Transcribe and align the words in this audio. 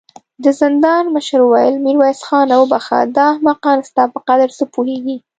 د 0.43 0.45
زندان 0.61 1.03
مشر 1.15 1.39
وويل: 1.43 1.75
ميرويس 1.85 2.19
خانه! 2.27 2.55
وبخښه، 2.59 2.99
دا 3.15 3.25
احمقان 3.33 3.77
ستا 3.89 4.03
په 4.13 4.19
قدر 4.27 4.49
څه 4.57 4.63
پوهېږې. 4.73 5.17